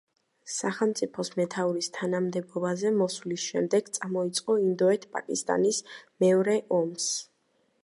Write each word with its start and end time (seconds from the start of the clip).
სახელმწიფოს 0.51 1.29
მეთაურის 1.39 1.89
თანამდებობაზე 1.97 2.93
მოსვლის 3.03 3.45
შემდეგ 3.51 3.93
წამოიწყო 3.99 4.57
ინდოეთ-პაკისტანის 4.65 5.83
მეორე 6.27 6.59
ომს. 6.83 7.09